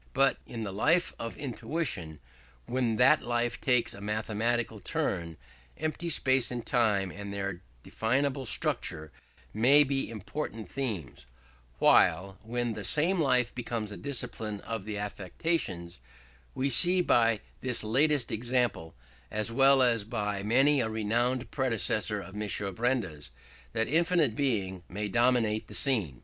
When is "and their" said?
7.11-7.61